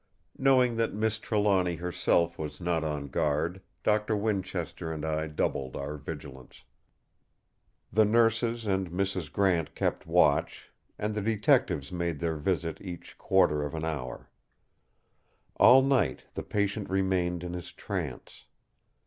Knowing 0.35 0.77
that 0.77 0.95
Miss 0.95 1.19
Trelawny 1.19 1.75
herself 1.75 2.39
was 2.39 2.59
not 2.59 2.83
on 2.83 3.07
guard, 3.07 3.61
Doctor 3.83 4.17
Winchester 4.17 4.91
and 4.91 5.05
I 5.05 5.27
doubled 5.27 5.75
our 5.75 5.95
vigilance. 5.95 6.63
The 7.93 8.03
Nurses 8.05 8.65
and 8.65 8.89
Mrs. 8.89 9.31
Grant 9.31 9.75
kept 9.75 10.07
watch, 10.07 10.71
and 10.97 11.13
the 11.13 11.21
Detectives 11.21 11.91
made 11.91 12.17
their 12.17 12.37
visit 12.37 12.81
each 12.81 13.19
quarter 13.19 13.61
of 13.61 13.75
an 13.75 13.85
hour. 13.85 14.31
All 15.57 15.83
night 15.83 16.23
the 16.33 16.41
patient 16.41 16.89
remained 16.89 17.43
in 17.43 17.53
his 17.53 17.71
trance. 17.71 18.45